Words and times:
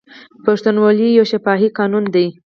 پښتونولي 0.45 1.07
یو 1.17 1.25
شفاهي 1.31 1.69
قانون 1.77 2.05
دی. 2.13 2.27